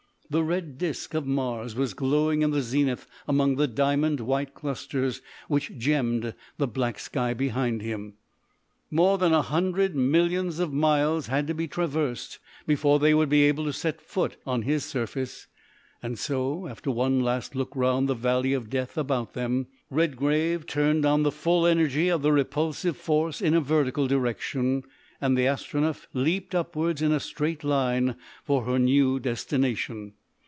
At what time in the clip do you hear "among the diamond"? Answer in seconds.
3.27-4.21